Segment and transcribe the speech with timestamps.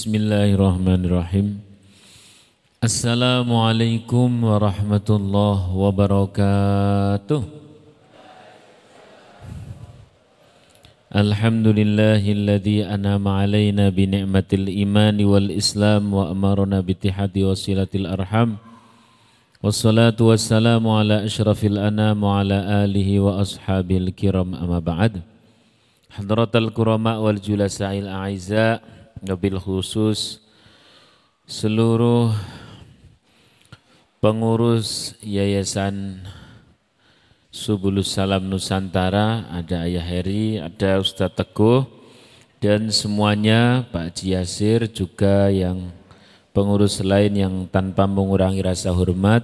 [0.00, 1.60] Bismillahirrahmanirrahim.
[2.80, 7.44] Assalamualaikum warahmatullahi wabarakatuh.
[11.12, 18.56] Alhamdulillahilladzi an'ama alaina bi ni'matil iman wal islam wa amarna bi ittihadi wasilatil arham.
[19.60, 25.20] Wassalatu wassalamu ala asyrafil anam wa ala alihi wa ashabil kiram amma ba'd.
[26.08, 30.40] Hadratal kurama wal julasa'il a'izza' wabil khusus
[31.44, 32.32] seluruh
[34.24, 36.24] pengurus Yayasan
[37.50, 41.82] Subulus Salam Nusantara, ada Ayah Heri, ada Ustadz Teguh,
[42.62, 45.90] dan semuanya Pak Jiasir juga yang
[46.54, 49.42] pengurus lain yang tanpa mengurangi rasa hormat,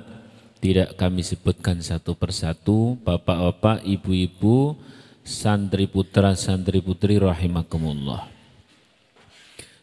[0.62, 4.79] tidak kami sebutkan satu persatu, bapak-bapak, ibu-ibu,
[5.27, 8.35] santri putra, santri putri rahimakumullah.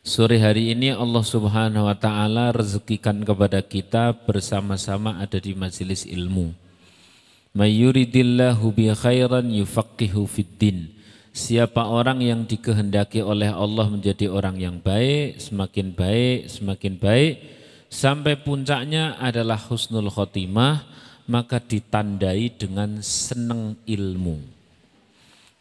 [0.03, 6.51] Sore hari ini Allah Subhanahu wa taala rezekikan kepada kita bersama-sama ada di majelis ilmu.
[7.55, 10.91] Mayuridillahu bi khairan yufaqihu fiddin.
[11.31, 17.33] Siapa orang yang dikehendaki oleh Allah menjadi orang yang baik, semakin baik, semakin baik,
[17.87, 20.83] sampai puncaknya adalah husnul khotimah,
[21.31, 24.62] maka ditandai dengan senang ilmu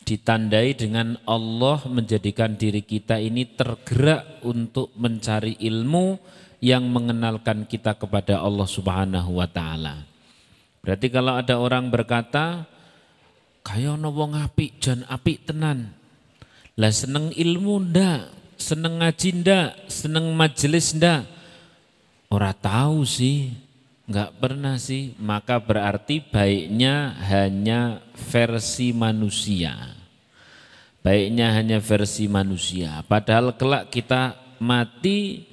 [0.03, 6.19] ditandai dengan Allah menjadikan diri kita ini tergerak untuk mencari ilmu
[6.63, 10.07] yang mengenalkan kita kepada Allah Subhanahu wa taala.
[10.83, 12.67] Berarti kalau ada orang berkata,
[13.63, 15.95] "Kaya ana wong apik jan apik tenan."
[16.79, 21.27] Lah seneng ilmu ndak, seneng ngaji ndak, seneng majelis ndak.
[22.33, 23.53] Ora tahu sih,
[24.07, 29.99] enggak pernah sih, maka berarti baiknya hanya versi manusia.
[31.03, 33.03] Baiknya hanya versi manusia.
[33.11, 35.51] Padahal kelak kita mati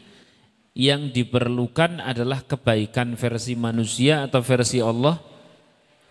[0.78, 5.18] yang diperlukan adalah kebaikan versi manusia atau versi Allah?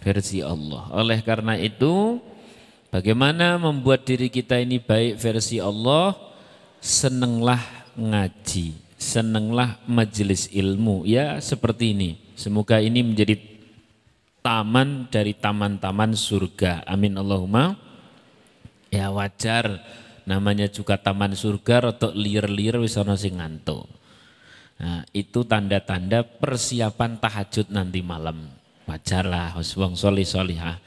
[0.02, 0.90] Versi Allah.
[0.90, 2.18] Oleh karena itu,
[2.90, 6.18] bagaimana membuat diri kita ini baik versi Allah?
[6.82, 7.62] Senenglah
[7.94, 11.06] ngaji, senenglah majelis ilmu.
[11.06, 12.27] Ya seperti ini.
[12.38, 13.34] Semoga ini menjadi
[14.46, 16.86] taman dari taman-taman surga.
[16.86, 17.74] Amin Allahumma.
[18.94, 19.82] Ya wajar
[20.22, 23.90] namanya juga taman surga atau lir-lir wis ana sing ngantuk.
[24.78, 28.46] Nah, itu tanda-tanda persiapan tahajud nanti malam.
[28.86, 30.78] Wajarlah wong solih solihah.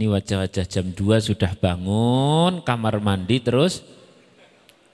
[0.00, 3.84] Ini wajah-wajah jam 2 sudah bangun, kamar mandi terus.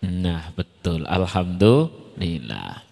[0.03, 2.90] Nah betul, Alhamdulillah.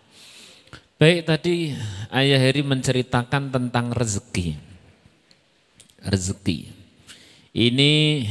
[0.98, 1.78] Baik tadi
[2.10, 4.58] Ayah Heri menceritakan tentang rezeki.
[6.02, 6.74] Rezeki.
[7.54, 8.26] Ini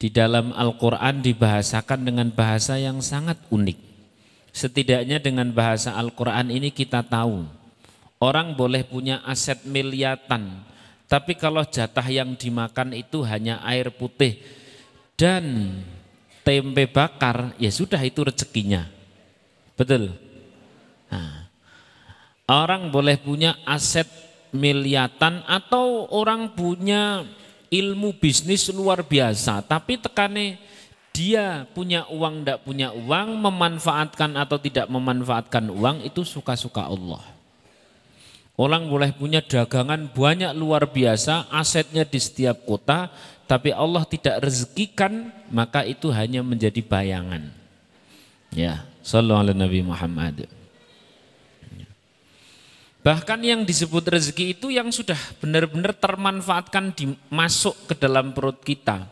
[0.00, 3.76] di dalam Al-Quran dibahasakan dengan bahasa yang sangat unik.
[4.56, 7.44] Setidaknya dengan bahasa Al-Quran ini kita tahu,
[8.24, 10.64] orang boleh punya aset miliatan,
[11.12, 14.40] tapi kalau jatah yang dimakan itu hanya air putih
[15.16, 15.76] dan
[16.40, 18.88] tempe bakar, ya sudah itu rezekinya.
[19.76, 20.12] Betul?
[21.12, 21.41] Nah,
[22.52, 24.04] orang boleh punya aset
[24.52, 27.24] miliatan atau orang punya
[27.72, 30.60] ilmu bisnis luar biasa, tapi tekane
[31.12, 37.24] dia punya uang tidak punya uang, memanfaatkan atau tidak memanfaatkan uang itu suka-suka Allah.
[38.52, 43.08] Orang boleh punya dagangan banyak luar biasa, asetnya di setiap kota,
[43.48, 47.48] tapi Allah tidak rezekikan, maka itu hanya menjadi bayangan.
[48.52, 50.61] Ya, sallallahu Nabi Muhammad.
[53.02, 59.10] Bahkan yang disebut rezeki itu yang sudah benar-benar termanfaatkan dimasuk ke dalam perut kita.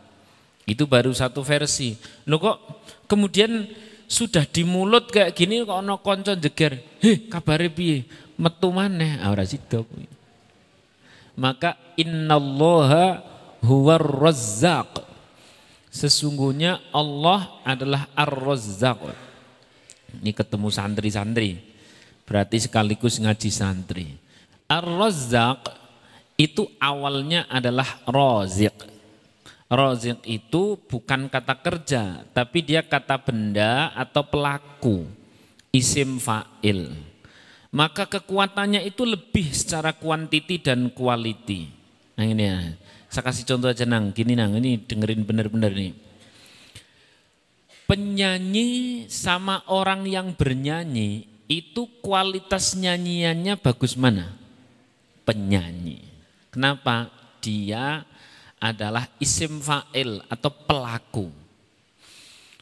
[0.62, 1.99] Itu baru satu versi.
[2.31, 3.67] Lo kok kemudian
[4.06, 6.78] sudah di mulut kayak gini kok ono konco jeger.
[7.03, 8.06] Heh, kabare piye?
[8.39, 9.83] Metu maneh ah, ora sida
[11.34, 13.27] Maka innallaha
[13.67, 15.03] huwar razzaq.
[15.91, 19.03] Sesungguhnya Allah adalah ar-razzaq.
[20.22, 21.70] Ini ketemu santri-santri
[22.30, 24.15] berarti sekaligus ngaji santri.
[24.71, 25.66] Ar-Razzaq
[26.38, 28.86] itu awalnya adalah rozik.
[29.66, 35.10] Rozik itu bukan kata kerja, tapi dia kata benda atau pelaku,
[35.74, 36.94] isim fa'il.
[37.74, 41.71] Maka kekuatannya itu lebih secara kuantiti dan quality.
[42.18, 42.59] Nah ini ya,
[43.10, 45.94] saya kasih contoh aja nang, gini nang, ini dengerin bener-bener nih.
[47.86, 48.71] Penyanyi
[49.06, 54.30] sama orang yang bernyanyi itu kualitas nyanyiannya bagus mana?
[55.26, 56.06] Penyanyi.
[56.54, 57.10] Kenapa?
[57.42, 58.06] Dia
[58.62, 61.26] adalah isim fa'il atau pelaku.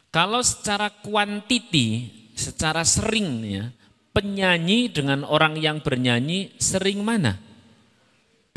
[0.09, 3.69] Kalau secara kuantiti, secara sering ya,
[4.09, 7.37] penyanyi dengan orang yang bernyanyi sering mana?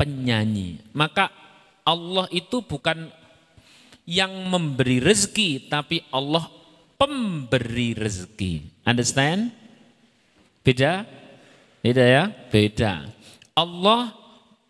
[0.01, 0.81] Penyanyi.
[0.97, 1.29] Maka
[1.85, 3.11] Allah itu bukan
[4.09, 6.49] yang memberi rezeki, tapi Allah
[6.97, 8.81] pemberi rezeki.
[8.87, 9.62] Understand?
[10.63, 11.03] Beda?
[11.83, 12.23] Beda ya?
[12.47, 13.11] Beda.
[13.53, 14.15] Allah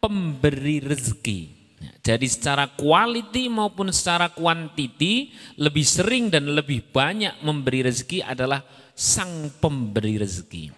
[0.02, 1.64] pemberi rezeki.
[2.04, 8.60] Jadi secara quality maupun secara quantity lebih sering dan lebih banyak memberi rezeki adalah
[8.92, 10.72] sang pemberi rezeki.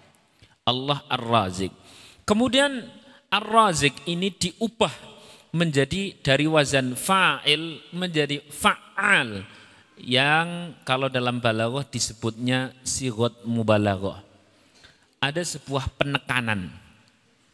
[0.65, 1.73] Allah Ar-Razik.
[2.25, 2.85] Kemudian
[3.29, 4.93] Ar-Razik ini diubah
[5.55, 9.45] menjadi dari wazan fa'il menjadi fa'al
[10.01, 14.24] yang kalau dalam balaghah disebutnya sigot mubalaghah.
[15.21, 16.85] Ada sebuah penekanan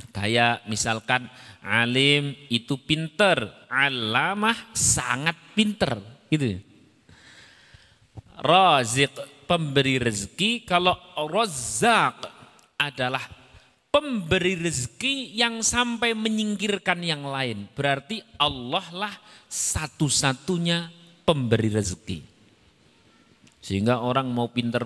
[0.10, 1.30] Kayak misalkan
[1.62, 6.58] alim itu pinter, alamah sangat pinter, gitu.
[8.42, 9.14] Razik
[9.46, 10.98] pemberi rezeki, kalau
[11.30, 12.28] rozak
[12.82, 13.22] adalah
[13.94, 17.70] pemberi rezeki yang sampai menyingkirkan yang lain.
[17.72, 19.14] Berarti Allah lah
[19.48, 20.90] satu-satunya
[21.24, 22.31] pemberi rezeki.
[23.62, 24.84] Sehingga orang mau pinter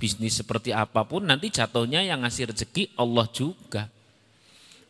[0.00, 3.92] bisnis seperti apa pun nanti jatuhnya yang ngasih rezeki Allah juga.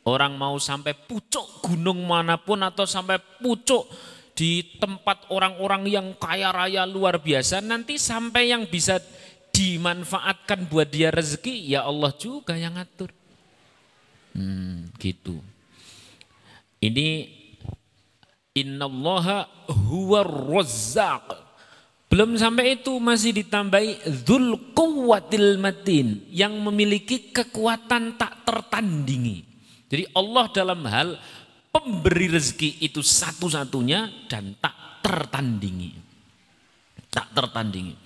[0.06, 3.90] Orang mau sampai pucuk gunung mana pun atau sampai pucuk
[4.34, 8.98] di tempat orang-orang yang kaya raya luar biasa nanti sampai yang bisa
[9.54, 13.14] dimanfaatkan buat dia rezeki ya Allah juga yang ngatur.
[14.34, 15.38] Hmm, gitu.
[16.82, 17.30] Ini
[18.52, 21.43] innallaha huwa razzaq.
[22.14, 29.42] Belum sampai itu masih ditambahi dzul quwwatil matin yang memiliki kekuatan tak tertandingi.
[29.90, 31.18] Jadi Allah dalam hal
[31.74, 35.90] pemberi rezeki itu satu-satunya dan tak tertandingi.
[37.10, 37.98] Tak tertandingi.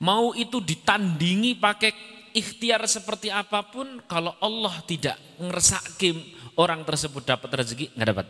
[0.00, 1.92] Mau itu ditandingi pakai
[2.32, 6.24] ikhtiar seperti apa pun, kalau Allah tidak ngeresakin
[6.56, 8.26] orang tersebut dapat rezeki, nggak dapat.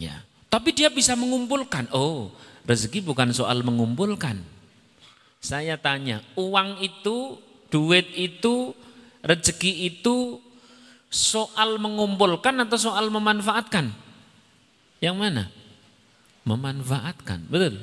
[0.00, 0.24] Ya.
[0.48, 1.92] Tapi dia bisa mengumpulkan.
[1.92, 2.32] Oh,
[2.64, 4.40] rezeki bukan soal mengumpulkan.
[5.44, 7.36] Saya tanya, uang itu,
[7.68, 8.72] duit itu,
[9.20, 10.40] rezeki itu
[11.12, 13.92] soal mengumpulkan atau soal memanfaatkan?
[15.04, 15.44] Yang mana?
[16.48, 17.76] Memanfaatkan, betul.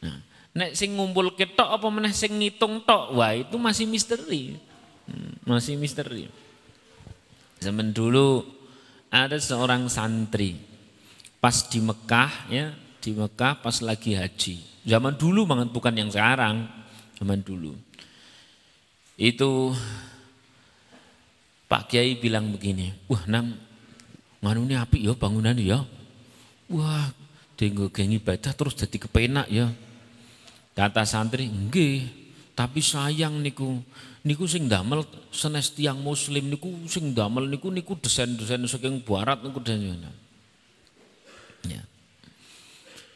[0.00, 0.20] Nah,
[0.56, 4.56] nek sing ngumpul ketok apa meneh sing ngitung tok, wah itu masih misteri.
[5.04, 6.32] Hmm, masih misteri.
[7.60, 8.44] Zaman dulu
[9.12, 10.56] ada seorang santri
[11.44, 12.72] pas di Mekah ya,
[13.04, 14.64] di Mekah pas lagi haji.
[14.88, 16.64] Zaman dulu banget bukan yang sekarang,
[17.20, 17.76] zaman dulu.
[19.20, 19.76] Itu
[21.68, 23.60] Pak Kiai bilang begini, wah nang
[24.40, 25.84] nganu ini api ya bangunan ya.
[26.72, 27.12] Wah,
[27.60, 29.68] tinggal geng ibadah terus jadi kepenak ya.
[30.72, 32.08] Kata santri, enggak,
[32.56, 33.84] tapi sayang niku
[34.24, 39.60] niku sing damel senes tiang muslim niku sing damel niku niku desain-desain saking barat niku
[39.60, 40.08] dan
[41.68, 41.84] ya.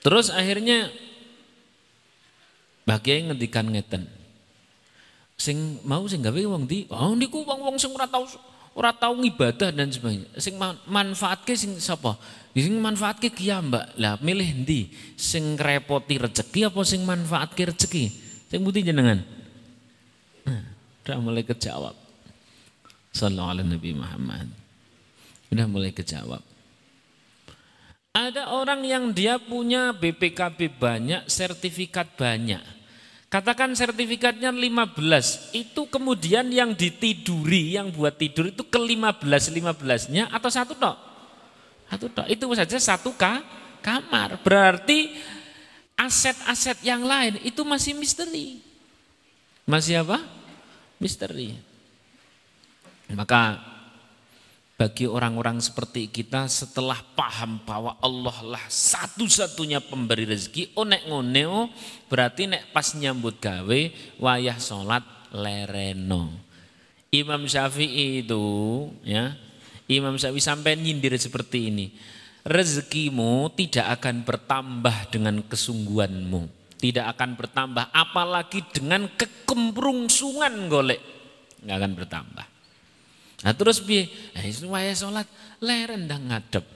[0.03, 0.89] Terus akhirnya
[2.89, 4.09] bagian ngendikan ngeten
[5.39, 8.27] sing mau sing gawe wong di oh niku wong-wong sing ora tau
[8.75, 10.27] ora tau ngibadah dan sebagainya.
[10.39, 12.19] Sing manfaatke sing sapa?
[12.55, 13.99] Sing manfaatke ki Mbak.
[13.99, 14.91] Lah milih ndi?
[15.19, 18.05] Sing repoti rezeki apa sing manfaatke rezeki
[18.51, 19.23] sing putih jenengan?
[20.47, 20.63] Nah,
[21.07, 21.95] udah mulai kejawab.
[23.15, 24.49] Sallallahu alaihi nabi Muhammad
[25.49, 26.45] udah mulai kejawab
[28.19, 32.79] ada orang yang dia punya BPKB banyak sertifikat banyak
[33.29, 40.49] Katakan sertifikatnya 15, itu kemudian yang ditiduri, yang buat tidur itu ke 15 15-nya atau
[40.49, 40.97] satu tok?
[41.93, 42.25] Satu tok.
[42.25, 43.45] Itu saja satu ka,
[43.85, 44.41] kamar.
[44.41, 45.13] Berarti
[45.93, 48.65] aset-aset yang lain itu masih misteri.
[49.69, 50.25] Masih apa?
[50.97, 51.53] Misteri.
[53.13, 53.61] Maka
[54.79, 61.67] bagi orang-orang seperti kita setelah paham bahwa Allah lah satu-satunya pemberi rezeki oh nek ngoneo
[62.07, 63.81] berarti nek pas nyambut gawe
[64.23, 65.03] wayah sholat
[65.35, 66.31] lereno.
[67.11, 68.47] Imam Syafi'i itu
[69.03, 69.35] ya
[69.91, 71.91] Imam Syafi'i sampai nyindir seperti ini
[72.47, 76.47] rezekimu tidak akan bertambah dengan kesungguhanmu
[76.79, 81.03] tidak akan bertambah apalagi dengan kekemprungsungan golek
[81.67, 82.47] nggak akan bertambah
[83.47, 84.11] Nah terus piye?
[84.35, 84.51] Eh
[84.95, 85.29] salat
[85.63, 86.67] leren dah ngadep.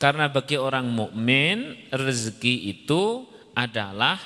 [0.00, 3.24] Karena bagi orang mukmin rezeki itu
[3.54, 4.18] adalah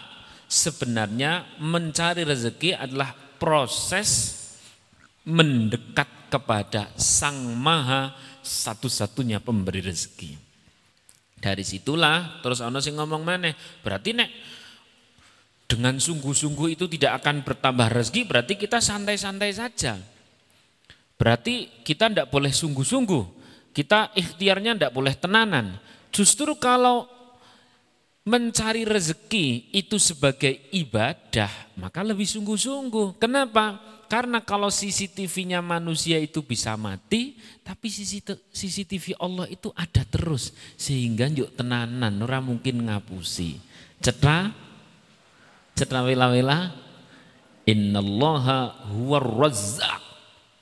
[0.49, 4.35] sebenarnya mencari rezeki adalah proses
[5.29, 10.33] mendekat kepada Sang Maha satu-satunya pemberi rezeki.
[11.39, 13.53] Dari situlah terus ono sing ngomong mana?
[13.85, 14.31] Berarti nek
[15.69, 20.01] dengan sungguh-sungguh itu tidak akan bertambah rezeki, berarti kita santai-santai saja.
[21.19, 23.25] Berarti kita tidak boleh sungguh-sungguh,
[23.75, 25.83] kita ikhtiarnya tidak boleh tenanan.
[26.15, 27.11] Justru kalau
[28.23, 33.19] mencari rezeki itu sebagai ibadah, maka lebih sungguh-sungguh.
[33.19, 33.83] Kenapa?
[34.09, 37.93] Karena kalau CCTV-nya manusia itu bisa mati, tapi
[38.55, 40.57] CCTV Allah itu ada terus.
[40.81, 43.61] Sehingga yuk tenanan, orang mungkin ngapusi.
[44.01, 44.49] Cetra
[45.79, 46.75] Cetra wila-wila
[47.63, 50.08] innallaha huwar razzaq.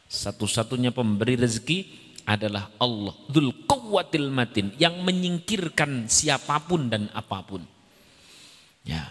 [0.07, 7.63] Satu-satunya pemberi rezeki adalah Allah Dzul Quwwatil Matin yang menyingkirkan siapa pun dan apa pun.
[8.83, 9.03] Ya.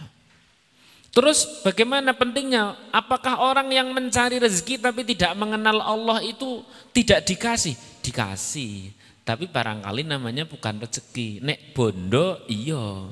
[1.15, 2.75] Terus bagaimana pentingnya?
[2.91, 6.59] Apakah orang yang mencari rezeki tapi tidak mengenal Allah itu
[6.91, 7.75] tidak dikasih?
[8.03, 8.91] Dikasih.
[9.23, 11.39] Tapi barangkali namanya bukan rezeki.
[11.39, 13.07] Nek bondo iya.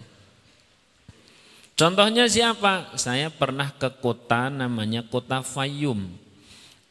[1.74, 2.92] Contohnya siapa?
[3.00, 6.23] Saya pernah ke kota namanya kota Fayum.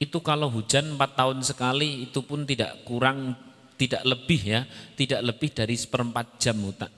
[0.02, 3.38] Itu kalau hujan 4 tahun sekali itu pun tidak kurang,
[3.78, 4.60] tidak lebih ya,
[4.98, 6.90] tidak lebih dari seperempat jam hutan.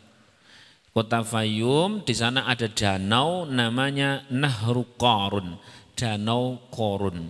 [0.88, 5.61] Kota Fayum, di sana ada danau namanya Nahru Korun,
[5.92, 7.28] Danau Korun.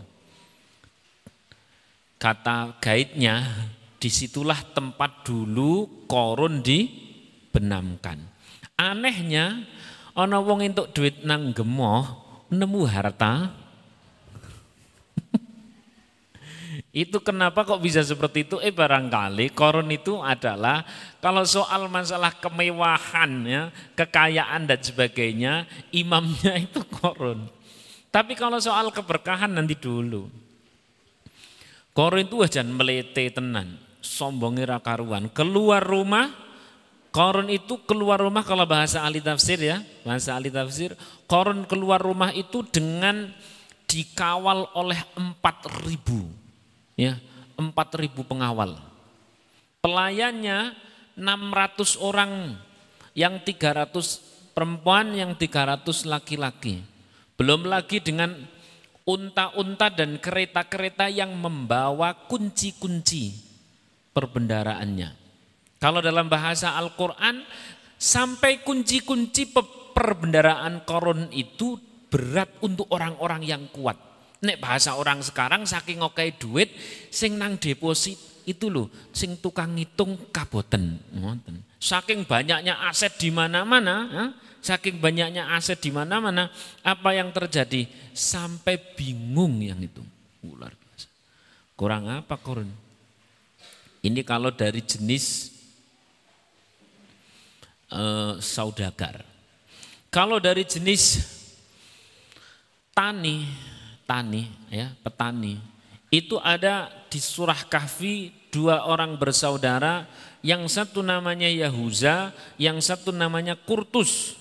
[2.23, 3.43] Kata guide-nya,
[3.99, 8.21] di situlah tempat dulu Korun dibenamkan.
[8.78, 9.64] Anehnya,
[10.14, 12.07] Ana wong entuk duit nang gemoh,
[12.47, 13.63] nemu harta.
[16.94, 18.62] Itu kenapa kok bisa seperti itu?
[18.62, 20.86] Eh barangkali koron itu adalah
[21.18, 23.62] kalau soal masalah kemewahan ya,
[23.98, 27.50] kekayaan dan sebagainya, imamnya itu koron.
[28.14, 30.30] Tapi kalau soal keberkahan nanti dulu.
[31.90, 35.26] Koron itu aja melete tenan, sombongnya karuan.
[35.34, 36.44] Keluar rumah
[37.14, 40.98] Korun itu keluar rumah kalau bahasa ahli tafsir ya, bahasa ahli tafsir,
[41.30, 43.30] korun keluar rumah itu dengan
[43.86, 46.26] dikawal oleh empat ribu,
[46.94, 47.18] ya,
[47.54, 48.78] empat ribu pengawal.
[49.84, 50.72] Pelayannya
[51.14, 52.58] 600 orang,
[53.14, 56.82] yang 300 perempuan, yang 300 laki-laki.
[57.38, 58.34] Belum lagi dengan
[59.04, 63.36] unta-unta dan kereta-kereta yang membawa kunci-kunci
[64.16, 65.10] perbendaraannya.
[65.78, 67.44] Kalau dalam bahasa Al-Quran,
[68.00, 69.52] sampai kunci-kunci
[69.92, 71.76] perbendaraan koron itu
[72.08, 74.13] berat untuk orang-orang yang kuat.
[74.44, 76.68] Nek bahasa orang sekarang saking ngokai duit,
[77.08, 81.00] sing nang deposit itu loh, sing tukang ngitung kaboten.
[81.80, 84.04] Saking banyaknya aset di mana-mana,
[84.60, 86.52] saking banyaknya aset di mana-mana,
[86.84, 87.88] apa yang terjadi?
[88.12, 90.04] Sampai bingung yang itu.
[90.44, 91.08] Luar biasa.
[91.72, 92.68] Kurang apa koron?
[94.04, 95.48] Ini kalau dari jenis
[97.88, 99.24] eh, saudagar.
[100.12, 101.24] Kalau dari jenis
[102.92, 103.48] tani,
[104.04, 105.58] tani ya, petani,
[106.12, 110.06] itu ada di surah Kahfi dua orang bersaudara,
[110.44, 112.30] yang satu namanya Yahuza,
[112.61, 114.38] yang satu namanya Kurtus.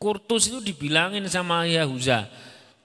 [0.00, 2.24] Kurtus itu dibilangin sama Yahuza,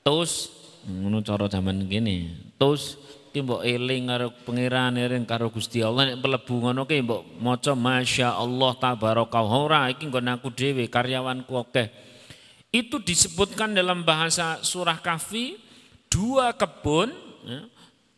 [0.04, 0.52] terus
[0.84, 3.00] ngono cara zaman gini, terus
[3.36, 8.32] ki mbok eling karo pangeran eling karo Gusti Allah nek mlebu ngono ki mbok maca
[8.32, 11.92] Allah tabaraka ora iki nggon aku dhewe karyawanku akeh.
[12.72, 15.56] Itu disebutkan dalam bahasa surah Kahfi
[16.10, 17.12] dua kebun
[17.46, 17.62] ya,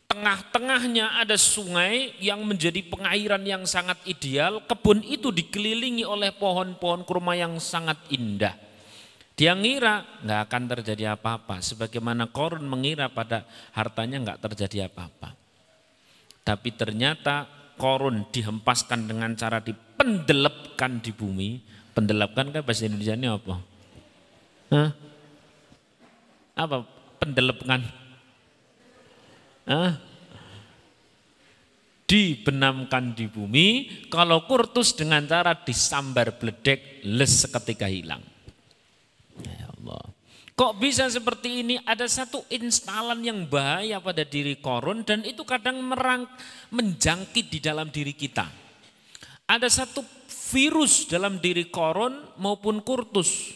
[0.08, 4.64] tengah-tengahnya ada sungai yang menjadi pengairan yang sangat ideal.
[4.64, 8.56] Kebun itu dikelilingi oleh pohon-pohon kurma yang sangat indah.
[9.38, 11.62] Dia ngira nggak akan terjadi apa-apa.
[11.62, 15.36] Sebagaimana korun mengira pada hartanya nggak terjadi apa-apa.
[16.42, 17.46] Tapi ternyata
[17.78, 21.62] korun dihempaskan dengan cara dipendelepkan di bumi.
[21.94, 23.54] Pendelepkan kan bahasa Indonesia ini apa?
[24.74, 24.90] Hah?
[26.58, 26.97] Apa?
[27.18, 27.82] Pendelepkan?
[29.68, 30.08] Hah?
[32.08, 33.68] dibenamkan di bumi,
[34.08, 38.24] kalau kurtus dengan cara disambar beledek, les seketika hilang.
[39.44, 40.02] Allah.
[40.58, 41.76] Kok bisa seperti ini?
[41.86, 46.26] Ada satu instalan yang bahaya pada diri korun dan itu kadang merang,
[46.74, 48.48] menjangkit di dalam diri kita.
[49.46, 50.02] Ada satu
[50.50, 53.54] virus dalam diri korun maupun kurtus.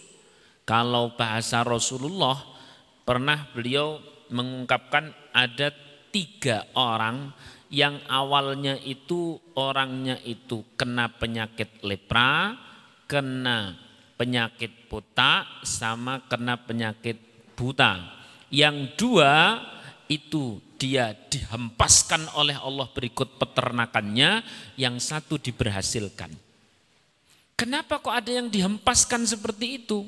[0.63, 2.39] Kalau bahasa Rasulullah
[3.03, 3.99] pernah beliau
[4.33, 5.71] mengungkapkan ada
[6.13, 7.33] tiga orang
[7.73, 12.53] yang awalnya itu orangnya itu kena penyakit lepra,
[13.09, 13.77] kena
[14.21, 17.17] penyakit buta sama kena penyakit
[17.57, 18.21] buta.
[18.53, 19.65] Yang dua
[20.13, 24.45] itu dia dihempaskan oleh Allah berikut peternakannya,
[24.77, 26.29] yang satu diberhasilkan.
[27.57, 30.05] Kenapa kok ada yang dihempaskan seperti itu?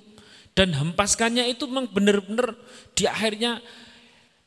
[0.55, 2.55] Dan hempaskannya itu memang benar-benar
[2.95, 3.59] di akhirnya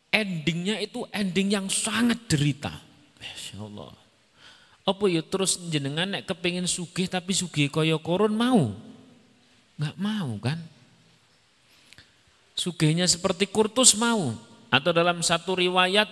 [0.07, 2.71] endingnya itu ending yang sangat derita.
[3.19, 3.91] Masya Allah.
[4.87, 8.71] Apa ya terus jenengan nek kepingin sugih tapi sugih kaya korun mau?
[9.75, 10.59] Enggak mau kan?
[12.55, 14.31] Sugihnya seperti kurtus mau.
[14.71, 16.07] Atau dalam satu riwayat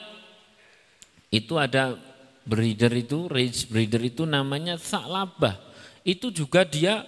[1.32, 1.96] itu ada
[2.44, 5.56] breeder itu, rage breeder itu namanya Sa'labah.
[6.06, 7.08] Itu juga dia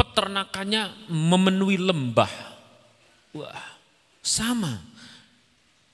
[0.00, 2.32] peternakannya memenuhi lembah.
[3.36, 3.76] Wah,
[4.24, 4.80] sama.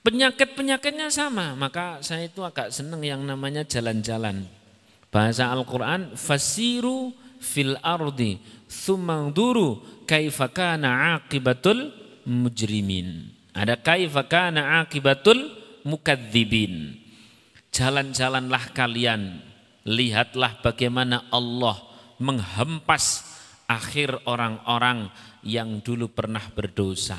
[0.07, 4.47] Penyakit-penyakitnya sama, maka saya itu agak senang yang namanya jalan-jalan.
[5.11, 7.11] Bahasa Al-Quran, fasiru
[7.43, 8.39] fil ardi
[8.71, 11.91] thumangduru kaifakana akibatul
[12.23, 13.35] mujrimin.
[13.51, 15.51] Ada kaifakana akibatul
[15.83, 17.03] mukadzibin.
[17.75, 19.43] Jalan-jalanlah kalian,
[19.83, 21.83] lihatlah bagaimana Allah
[22.23, 23.36] menghempas
[23.67, 25.11] akhir orang-orang
[25.43, 27.19] yang dulu pernah berdosa.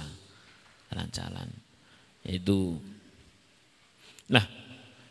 [0.92, 1.48] Jalan-jalan.
[2.28, 2.80] Itu.
[4.32, 4.44] Nah,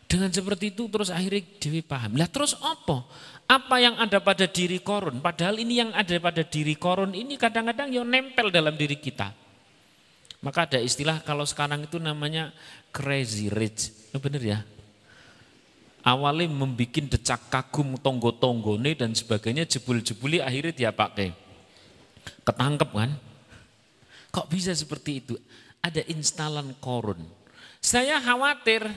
[0.07, 2.17] dengan seperti itu terus akhirnya Dewi paham.
[2.17, 3.05] Lah terus apa?
[3.47, 5.23] Apa yang ada pada diri korun?
[5.23, 9.31] Padahal ini yang ada pada diri korun ini kadang-kadang yang nempel dalam diri kita.
[10.41, 12.53] Maka ada istilah kalau sekarang itu namanya
[12.93, 14.11] crazy rich.
[14.13, 14.59] Oh, bener ya?
[16.07, 21.35] Awalnya membuat decak kagum tonggo-tonggo nih dan sebagainya jebul-jebuli akhirnya dia pakai
[22.47, 23.11] ketangkep kan?
[24.31, 25.35] Kok bisa seperti itu?
[25.83, 27.19] Ada instalan korun.
[27.83, 28.87] Saya khawatir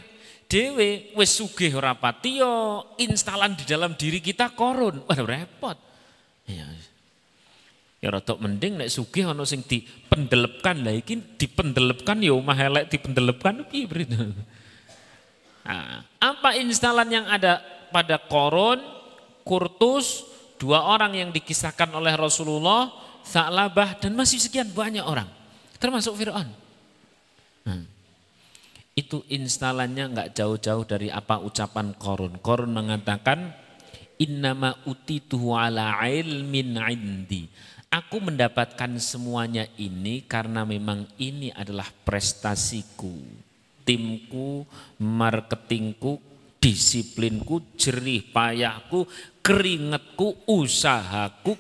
[0.47, 1.99] dewe wes sugih ora
[2.99, 5.03] instalan di dalam diri kita korun.
[5.11, 5.79] Waduh repot.
[6.47, 6.67] Ya
[8.01, 10.83] ya rada mending nek sugih ana sing dipendelepkan.
[10.87, 14.19] Lah iki dipendelepkan ya omah elek dipendelepkan piye berita
[15.65, 17.61] Nah, apa instalan yang ada
[17.93, 18.81] pada korun,
[19.45, 20.25] kurtus,
[20.57, 22.89] dua orang yang dikisahkan oleh Rasulullah,
[23.21, 25.29] Sa'labah dan masih sekian banyak orang,
[25.77, 26.49] termasuk Fir'aun.
[27.69, 27.85] Hmm.
[28.97, 32.41] Itu instalannya nggak jauh-jauh dari apa ucapan korun.
[32.41, 33.53] Korun mengatakan,
[34.21, 37.49] Innama utituhu ala ilmin indi.
[37.89, 43.17] Aku mendapatkan semuanya ini karena memang ini adalah prestasiku
[43.91, 44.63] timku,
[45.03, 46.23] marketingku,
[46.63, 49.03] disiplinku, jerih payahku,
[49.43, 51.59] keringetku, usahaku,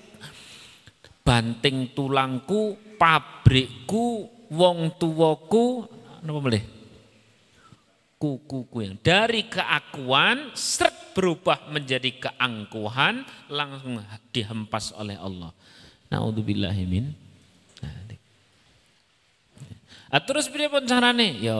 [1.26, 5.90] banting tulangku, pabrikku, wong tuwoku,
[6.22, 6.62] apa boleh?
[8.14, 13.98] Kukuku yang dari keakuan seret berubah menjadi keangkuhan langsung
[14.30, 15.50] dihempas oleh Allah.
[16.14, 17.10] Naudzubillahimin.
[20.10, 21.38] Nah, terus pun carane?
[21.38, 21.56] Ya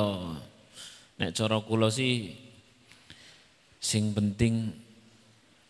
[1.20, 2.33] Nek cara kula sih
[3.76, 4.72] sing penting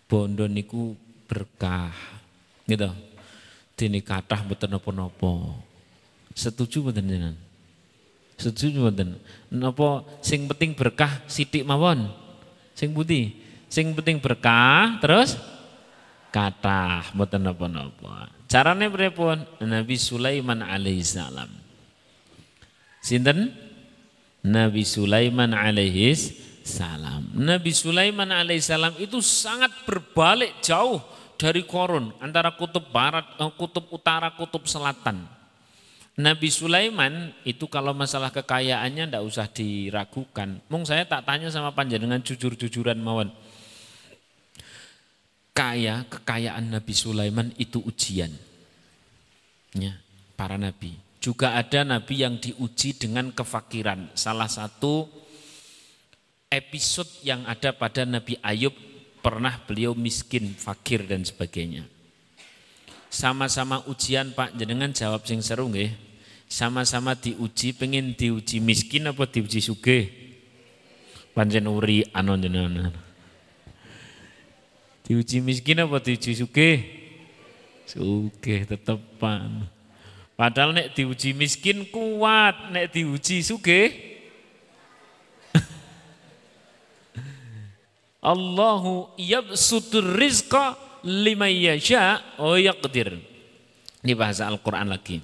[0.06, 0.94] bondo niku
[1.26, 1.90] berkah.
[2.70, 2.86] Gitu.
[3.74, 5.58] Dene kathah mboten napa-napa.
[6.38, 7.36] Setuju mboten jenengan?
[8.38, 9.18] Setuju mboten?
[9.50, 12.06] Napa sing penting berkah sithik mawon?
[12.78, 13.34] Sing putih.
[13.66, 15.34] Sing penting berkah terus
[16.30, 18.30] kathah mboten napa-napa.
[18.46, 19.42] Carane pripun?
[19.66, 21.50] Nabi Sulaiman alaihissalam.
[23.02, 23.69] Sinten?
[24.40, 26.16] Nabi Sulaiman alaihi
[26.64, 27.28] salam.
[27.36, 31.00] Nabi Sulaiman alaihi salam itu sangat berbalik jauh
[31.40, 35.24] dari korun antara kutub barat, eh, kutub utara, kutub selatan.
[36.20, 40.60] Nabi Sulaiman itu kalau masalah kekayaannya tidak usah diragukan.
[40.68, 43.32] Mung saya tak tanya sama panjenengan jujur-jujuran mawon.
[45.56, 48.32] Kaya kekayaan Nabi Sulaiman itu ujian.
[49.72, 49.96] Ya,
[50.36, 51.09] para nabi.
[51.20, 54.08] Juga ada nabi yang diuji dengan kefakiran.
[54.16, 55.04] Salah satu
[56.48, 58.74] episode yang ada pada Nabi Ayub
[59.20, 61.84] pernah beliau miskin, fakir dan sebagainya.
[63.12, 65.92] Sama-sama ujian Pak, jenengan jawab sing seru nggih.
[66.50, 70.10] Sama-sama diuji, pengen diuji miskin apa diuji suge?
[71.36, 72.90] Panjen uri anon jenengan.
[75.06, 76.70] Diuji miskin apa diuji suge?
[77.86, 79.78] Suge tetep Pak.
[80.40, 83.92] Padahal nek diuji miskin kuat, nek diuji suge.
[88.32, 93.20] Allahu yabsutur rizqa liman yasha wa yaqdir.
[94.00, 95.20] Ini bahasa Al-Qur'an lagi.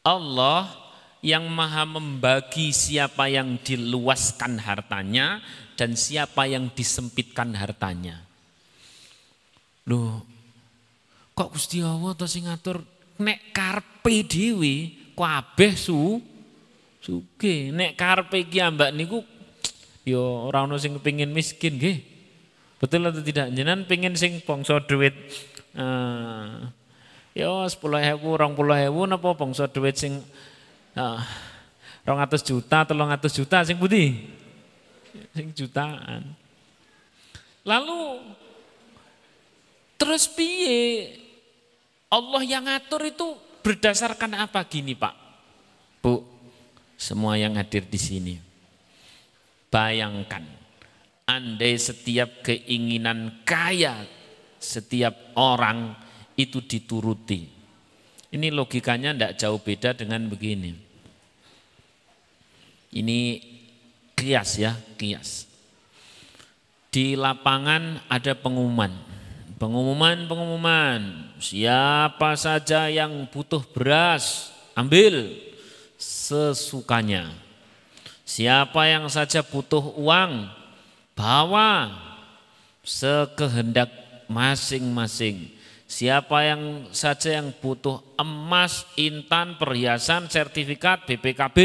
[0.00, 0.72] Allah
[1.20, 5.44] yang maha membagi siapa yang diluaskan hartanya
[5.76, 8.24] dan siapa yang disempitkan hartanya.
[9.84, 10.24] Loh,
[11.36, 14.74] kok Gusti Allah to sing ngatur nek karpe dhewe
[15.14, 16.18] kabeh su
[16.98, 19.22] suge nek karpe ki ambak niku
[20.02, 21.98] ya ora ono sing kepengin miskin nggih
[22.82, 25.14] betul atau tidak jenengan pengen sing bangsa duit
[25.78, 26.68] uh,
[27.34, 30.22] hewu, rong puluh hewu, napa bangsa duit sing
[30.94, 31.18] uh,
[32.06, 34.30] rong atus juta, telung atus juta, sing putih,
[35.34, 36.22] sing jutaan.
[37.66, 38.22] Lalu
[39.98, 41.23] terus piye?
[42.14, 43.34] Allah yang ngatur itu
[43.66, 45.14] berdasarkan apa gini Pak?
[45.98, 46.22] Bu,
[46.94, 48.34] semua yang hadir di sini.
[49.66, 50.46] Bayangkan,
[51.26, 54.06] andai setiap keinginan kaya
[54.62, 55.98] setiap orang
[56.38, 57.50] itu dituruti.
[58.30, 60.70] Ini logikanya tidak jauh beda dengan begini.
[62.94, 63.18] Ini
[64.14, 65.50] kias ya, kias.
[66.94, 69.13] Di lapangan ada pengumuman.
[69.54, 71.00] Pengumuman, pengumuman.
[71.38, 75.30] Siapa saja yang butuh beras, ambil
[75.94, 77.30] sesukanya.
[78.24, 80.50] Siapa yang saja butuh uang,
[81.14, 81.94] bawa
[82.82, 83.88] sekehendak
[84.26, 85.54] masing-masing.
[85.84, 91.58] Siapa yang saja yang butuh emas, intan, perhiasan, sertifikat, BPKB,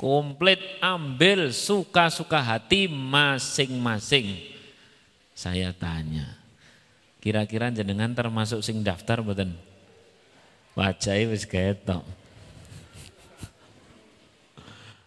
[0.00, 4.56] komplit ambil suka-suka hati masing-masing.
[5.36, 6.35] Saya tanya,
[7.20, 9.56] kira-kira jenengan termasuk sing daftar betul?
[10.76, 12.04] Wajahnya wis ketok.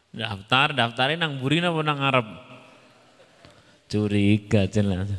[0.10, 2.28] Daftar, daftarin nang buri apa nang Arab?
[3.86, 5.10] Curiga jelas.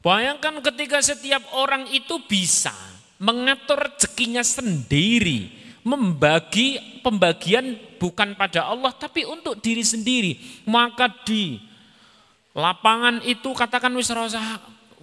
[0.00, 2.72] Bayangkan ketika setiap orang itu bisa
[3.20, 5.52] mengatur rezekinya sendiri,
[5.84, 10.64] membagi pembagian bukan pada Allah tapi untuk diri sendiri.
[10.64, 11.60] Maka di
[12.56, 14.08] lapangan itu katakan wis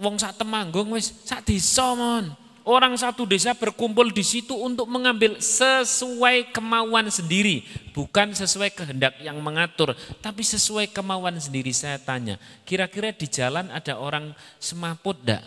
[0.00, 2.46] wong sak temanggung wis sak desa mon.
[2.66, 7.62] Orang satu desa berkumpul di situ untuk mengambil sesuai kemauan sendiri,
[7.94, 11.70] bukan sesuai kehendak yang mengatur, tapi sesuai kemauan sendiri.
[11.70, 15.46] Saya tanya, kira-kira di jalan ada orang semaput dak?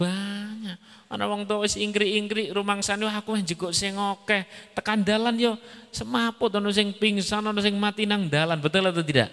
[0.00, 0.80] Banyak.
[1.12, 4.48] Ana wong tua wis ingkri-ingkri rumangsane aku wis njeguk sing akeh.
[4.72, 5.60] Tekan dalan yo
[5.92, 8.64] semaput ana sing pingsan, ana sing mati nang dalan.
[8.64, 9.28] Betul atau tidak?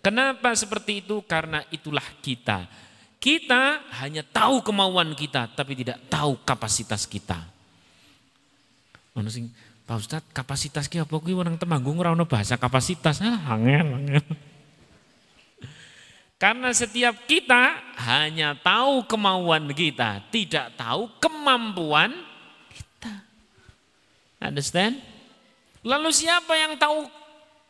[0.00, 1.20] Kenapa seperti itu?
[1.28, 2.64] Karena itulah kita
[3.20, 7.36] kita hanya tahu kemauan kita, tapi tidak tahu kapasitas kita.
[9.28, 9.52] Sing
[9.84, 13.20] Pak Ustad kapasitas ki apa kuwi orang Temanggung ora ono bahasa kapasitas.
[13.20, 14.24] Ah, angel, angel.
[16.40, 22.16] Karena setiap kita hanya tahu kemauan kita, tidak tahu kemampuan
[22.72, 23.12] kita.
[24.40, 24.96] Understand?
[25.84, 27.04] Lalu siapa yang tahu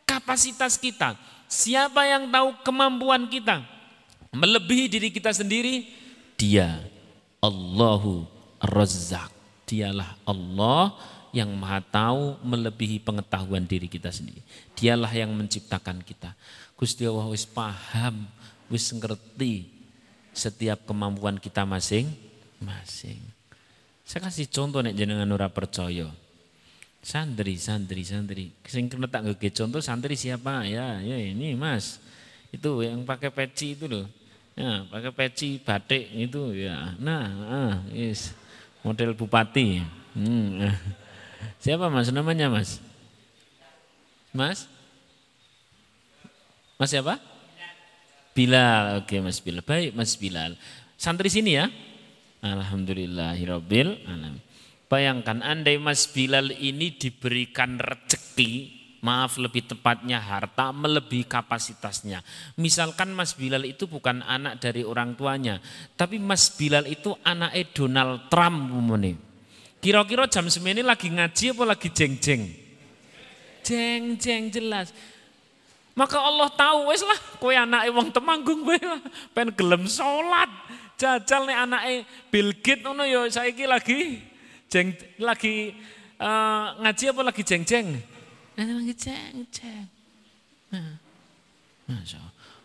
[0.07, 1.19] kapasitas kita?
[1.51, 3.59] Siapa yang tahu kemampuan kita?
[4.31, 5.87] Melebihi diri kita sendiri,
[6.39, 6.79] dia
[7.43, 8.25] Allahu
[8.63, 9.29] Razzaq.
[9.67, 10.91] Dialah Allah
[11.31, 14.43] yang maha tahu melebihi pengetahuan diri kita sendiri.
[14.75, 16.35] Dialah yang menciptakan kita.
[16.75, 18.27] Gusti Allah wis paham,
[18.67, 19.71] wis ngerti
[20.35, 23.19] setiap kemampuan kita masing-masing.
[24.03, 26.11] Saya kasih contoh nek jenengan ora percaya.
[26.99, 28.45] Santri, santri, santri.
[28.67, 29.23] Sing kena tak
[29.55, 30.67] contoh santri siapa?
[30.67, 32.03] Ya, ya ini Mas.
[32.51, 34.05] Itu yang pakai peci itu loh.
[34.51, 36.93] Ya, pakai peci batik itu ya.
[36.99, 38.35] Nah, ah, yes.
[38.83, 39.79] model bupati.
[40.17, 40.59] Hmm.
[40.59, 40.75] Eh.
[41.61, 42.81] Siapa Mas namanya Mas?
[44.33, 44.65] Mas?
[46.75, 47.21] Mas siapa?
[48.33, 49.05] Bilal.
[49.05, 49.61] Oke Mas Bilal.
[49.61, 50.57] Baik Mas Bilal.
[50.97, 51.69] Santri sini ya.
[52.41, 54.41] Alhamdulillahirabbil alamin.
[54.89, 62.21] Bayangkan andai Mas Bilal ini diberikan rezeki maaf lebih tepatnya harta melebihi kapasitasnya.
[62.55, 65.57] Misalkan Mas Bilal itu bukan anak dari orang tuanya,
[65.97, 69.17] tapi Mas Bilal itu anaknya Donald Trump umumnya.
[69.81, 72.45] Kira-kira jam semini lagi ngaji apa lagi jeng-jeng?
[73.65, 74.93] Jeng-jeng jelas.
[75.97, 78.77] Maka Allah tahu wes lah kowe anak wong temanggung kowe
[79.33, 80.47] pen gelem salat.
[81.01, 81.93] Jajal nih anake
[82.29, 84.21] Bill Gates ngono ya saiki lagi
[84.69, 85.73] jeng lagi
[86.21, 88.10] uh, ngaji apa lagi jeng-jeng?
[88.69, 89.87] Lagi ceng ceng.
[90.69, 90.99] Nah,
[91.89, 92.21] Masya.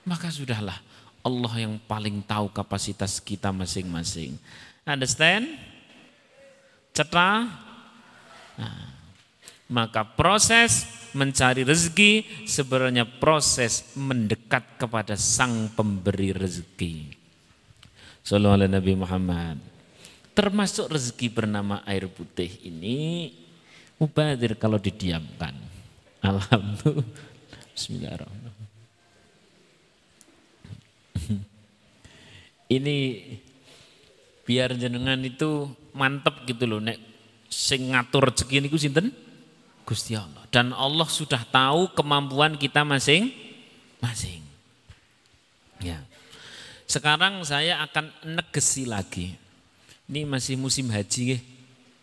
[0.06, 0.78] Maka sudahlah
[1.26, 4.38] Allah yang paling tahu kapasitas kita masing-masing.
[4.86, 5.50] Understand?
[6.94, 7.50] Cetra?
[8.56, 8.86] Nah,
[9.66, 17.10] maka proses mencari rezeki sebenarnya proses mendekat kepada sang pemberi rezeki.
[18.22, 19.58] Sallallahu Nabi Muhammad.
[20.36, 23.32] Termasuk rezeki bernama air putih ini
[23.98, 25.75] mubadir kalau didiamkan.
[26.26, 27.06] Alhamdulillah.
[27.76, 28.64] Bismillahirrahmanirrahim.
[32.66, 32.96] Ini
[34.42, 36.98] biar jenengan itu mantep gitu loh nek
[37.46, 39.14] sing ngatur rezeki niku sinten?
[39.86, 40.42] Gusti Allah.
[40.50, 44.42] Dan Allah sudah tahu kemampuan kita masing-masing.
[45.78, 46.02] Ya.
[46.90, 49.38] Sekarang saya akan negesi lagi.
[50.10, 51.38] Ini masih musim haji,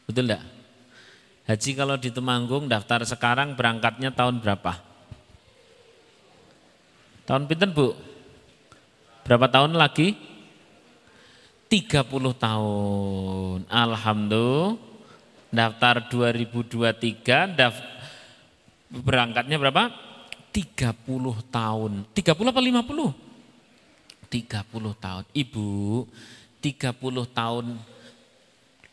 [0.07, 0.43] betul enggak?
[1.43, 4.79] Haji kalau di Temanggung daftar sekarang berangkatnya tahun berapa?
[7.27, 7.91] Tahun pinten bu?
[9.27, 10.15] Berapa tahun lagi?
[11.67, 12.03] 30
[12.36, 13.60] tahun.
[13.67, 14.91] Alhamdulillah.
[15.53, 17.93] Daftar 2023, daftar
[18.89, 19.93] berangkatnya berapa?
[20.53, 20.97] 30
[21.49, 21.91] tahun.
[22.13, 23.13] 30 apa 50?
[24.29, 25.23] 30 tahun.
[25.34, 25.69] Ibu,
[26.62, 27.65] 30 tahun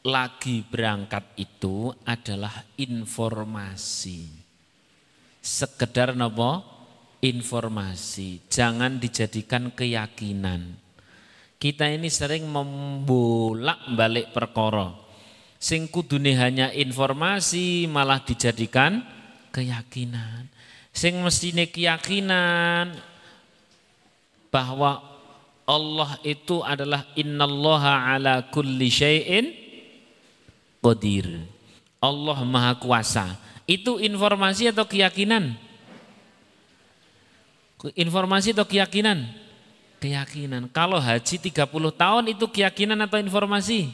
[0.05, 4.25] lagi berangkat itu adalah informasi.
[5.41, 6.65] Sekedar nopo
[7.21, 10.77] informasi, jangan dijadikan keyakinan.
[11.61, 14.97] Kita ini sering membolak-balik perkara.
[15.61, 19.05] Sing kudune hanya informasi malah dijadikan
[19.53, 20.49] keyakinan.
[20.89, 22.97] Sing mestine keyakinan
[24.49, 25.05] bahwa
[25.69, 29.60] Allah itu adalah innallaha ala kulli syai'in
[30.81, 31.29] qadir.
[32.01, 33.37] Allah Maha Kuasa.
[33.69, 35.55] Itu informasi atau keyakinan?
[37.95, 39.29] Informasi atau keyakinan?
[40.01, 40.67] Keyakinan.
[40.73, 43.93] Kalau haji 30 tahun itu keyakinan atau informasi?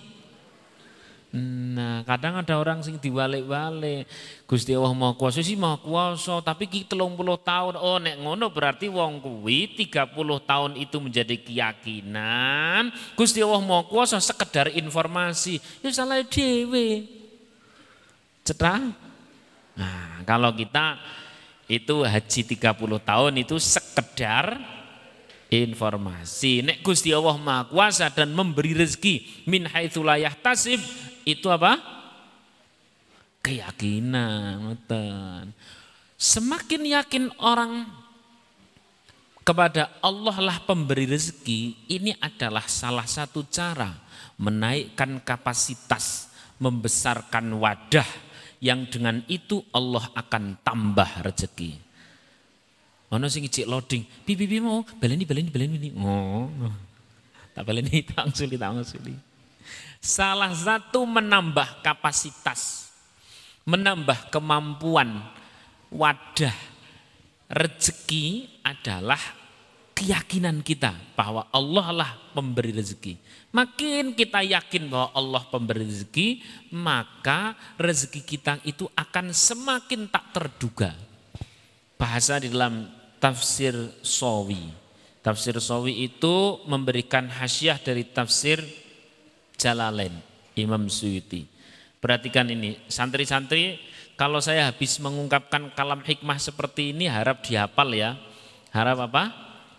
[1.36, 4.08] Nah, kadang ada orang sing diwalik-walik.
[4.48, 7.74] Gusti Allah mau kuasa sih mau kuasa, tapi ki 30 tahun.
[7.76, 10.16] Oh, nek ngono berarti wong kuwi 30
[10.48, 12.88] tahun itu menjadi keyakinan.
[13.12, 15.60] Gusti Allah mau kuasa sekedar informasi.
[15.84, 17.04] Ya salah dhewe.
[18.40, 18.80] Cetra?
[19.76, 20.96] Nah, kalau kita
[21.68, 24.56] itu haji 30 tahun itu sekedar
[25.50, 26.62] informasi.
[26.62, 30.78] Nek Gusti Allah Maha Kuasa dan memberi rezeki min haitsu la yahtasib
[31.26, 31.82] itu apa?
[33.42, 34.78] Keyakinan.
[36.14, 37.84] Semakin yakin orang
[39.42, 43.90] kepada Allah lah pemberi rezeki, ini adalah salah satu cara
[44.38, 46.30] menaikkan kapasitas,
[46.62, 48.06] membesarkan wadah
[48.58, 51.78] yang dengan itu Allah akan tambah rezeki.
[53.14, 55.88] Ono sing cek loading, pipi pipi mau baleni baleni baleni.
[55.94, 56.50] Oh.
[57.54, 59.14] Tak baleni tak suli tak suli.
[60.06, 62.94] Salah satu menambah kapasitas,
[63.66, 65.18] menambah kemampuan
[65.90, 66.54] wadah
[67.50, 69.18] rezeki adalah
[69.98, 73.18] keyakinan kita bahwa Allah lah pemberi rezeki.
[73.50, 76.38] Makin kita yakin bahwa Allah pemberi rezeki,
[76.70, 80.94] maka rezeki kita itu akan semakin tak terduga.
[81.98, 82.86] Bahasa di dalam
[83.18, 83.74] tafsir
[84.06, 84.70] Sawi.
[85.18, 88.85] Tafsir Sawi itu memberikan hasyiah dari tafsir
[89.56, 90.12] Jalalain,
[90.56, 91.48] Imam Suyuti.
[92.00, 93.80] Perhatikan ini, santri-santri
[94.16, 98.16] kalau saya habis mengungkapkan kalam hikmah seperti ini harap dihafal ya.
[98.72, 99.32] Harap apa?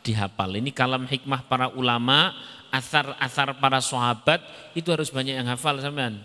[0.05, 0.57] Dihafal.
[0.61, 2.33] Ini kalam hikmah para ulama,
[2.69, 4.41] asar-asar para sahabat
[4.77, 6.21] itu harus banyak yang hafal sampean.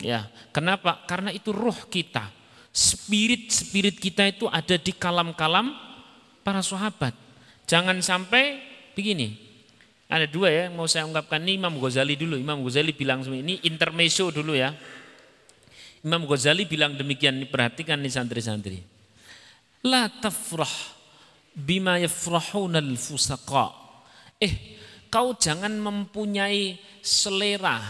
[0.00, 1.04] Ya, kenapa?
[1.04, 2.28] Karena itu roh kita.
[2.72, 5.76] Spirit-spirit kita itu ada di kalam-kalam
[6.40, 7.12] para sahabat.
[7.68, 8.64] Jangan sampai
[8.96, 9.36] begini,
[10.12, 12.36] ada dua ya, mau saya ungkapkan ini Imam Ghazali dulu.
[12.36, 14.76] Imam Ghazali bilang ini intermezzo dulu ya.
[16.04, 18.84] Imam Ghazali bilang demikian, perhatikan nih santri-santri.
[19.88, 20.70] La tafrah
[21.56, 23.72] bima yafrahuna al-fusaqa.
[24.36, 24.76] Eh,
[25.08, 27.80] kau jangan mempunyai selera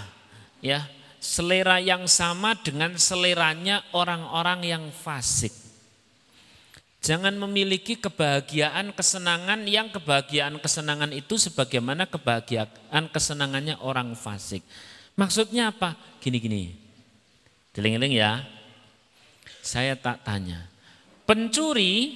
[0.62, 0.86] ya,
[1.18, 5.61] selera yang sama dengan seleranya orang-orang yang fasik.
[7.02, 14.62] Jangan memiliki kebahagiaan, kesenangan yang kebahagiaan, kesenangan itu sebagaimana kebahagiaan, kesenangannya orang fasik.
[15.18, 15.98] Maksudnya apa?
[16.22, 16.70] Gini-gini.
[17.74, 18.46] Deling-deling ya.
[19.66, 20.70] Saya tak tanya.
[21.26, 22.14] Pencuri,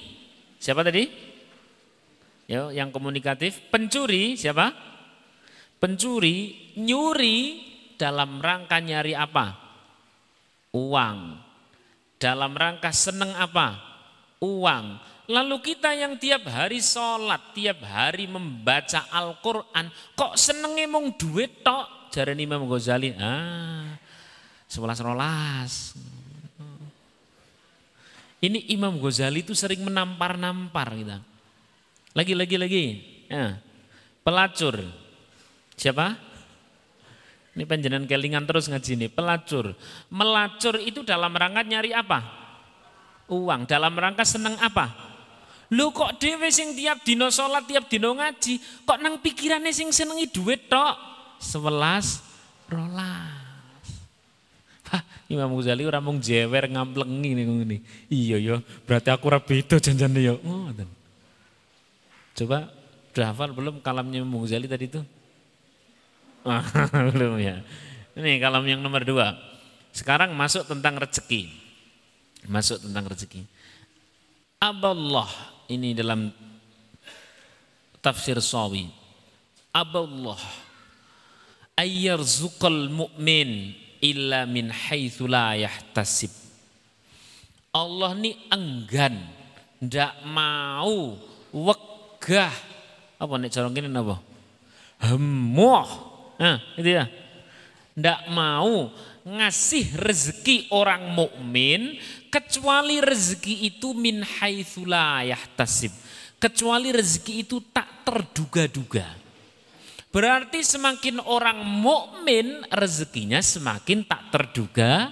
[0.55, 1.03] siapa tadi?
[2.47, 3.59] Ya, yang komunikatif.
[3.67, 4.71] Pencuri, siapa?
[5.83, 7.59] Pencuri, nyuri
[7.99, 9.51] dalam rangka nyari apa?
[10.71, 11.43] Uang.
[12.15, 13.86] Dalam rangka seneng apa?
[14.41, 14.85] Uang.
[15.27, 22.11] Lalu kita yang tiap hari sholat, tiap hari membaca Al-Quran, kok senengnya mong duit tok?
[22.15, 23.99] Jari Imam Ghazali, ah,
[24.71, 25.99] sebelas rolas.
[28.37, 31.17] Ini Imam Ghazali itu sering menampar-nampar kita.
[32.15, 32.83] Lagi, lagi, lagi.
[33.27, 33.59] Ya.
[34.23, 34.79] Pelacur.
[35.75, 36.17] Siapa?
[37.57, 39.07] Ini penjenan kelingan terus ngaji ini.
[39.09, 39.73] Pelacur.
[40.13, 42.46] Melacur itu dalam rangka nyari apa?
[43.27, 45.07] Uang dalam rangka seneng apa?
[45.75, 50.31] Lu kok dewe sing tiap dino sholat, tiap dino ngaji, kok nang pikirannya sing senengi
[50.31, 50.95] duit tok?
[51.43, 52.23] Sebelas
[52.71, 53.83] rolas.
[54.87, 57.77] Hah, Imam Ghazali ora mung jewer ngamplengi nih ini.
[58.07, 58.55] Iya ya,
[58.87, 60.39] berarti aku ora beda janjane ya.
[60.39, 60.71] Oh,
[62.37, 62.71] Coba
[63.11, 65.03] udah belum kalamnya Imam Ghazali tadi itu?
[67.11, 67.59] belum ya.
[68.15, 69.35] Ini kalau yang nomor dua.
[69.91, 71.66] Sekarang masuk tentang rezeki.
[72.45, 73.41] Masuk tentang rezeki.
[74.61, 75.29] Aballah
[75.73, 76.29] ini dalam
[77.97, 78.85] tafsir sawi.
[79.73, 80.39] Aballah
[81.77, 86.29] ayyarzukal mu'min illa min haitsu la yahtasib.
[87.73, 89.13] Allah ini enggan,
[89.77, 91.13] ndak mau
[91.53, 92.53] wegah
[93.17, 94.17] apa nek cara kene napa?
[94.97, 95.89] Hemoh.
[96.41, 97.05] Nah, itu ya.
[97.97, 98.89] Ndak mau
[99.27, 101.99] ngasih rezeki orang mukmin
[102.31, 105.91] kecuali rezeki itu min haitsu la yahtasib.
[106.39, 109.09] Kecuali rezeki itu tak terduga-duga.
[110.07, 115.11] Berarti semakin orang mukmin rezekinya semakin tak terduga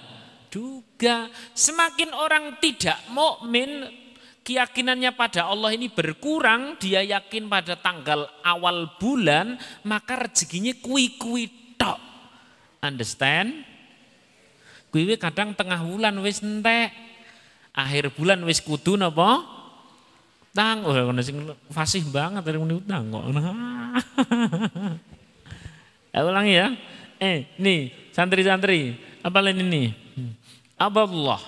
[0.56, 1.28] duga.
[1.52, 3.84] Semakin orang tidak mukmin
[4.40, 12.00] keyakinannya pada Allah ini berkurang, dia yakin pada tanggal awal bulan, maka rezekinya kui-kui tok.
[12.80, 13.75] Understand?
[14.96, 16.88] Kui kadang tengah bulan wis entek.
[17.76, 19.44] Akhir bulan wis kudu napa?
[20.56, 23.24] Tang, oh sing fasih banget dari muni utang kok.
[26.16, 26.72] Ya ulangi ya.
[27.20, 29.92] Eh, nih santri-santri, apa lain ini?
[30.80, 31.44] Allah